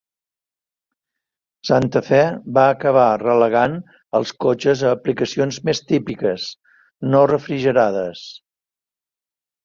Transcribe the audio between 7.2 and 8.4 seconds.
refrigerades.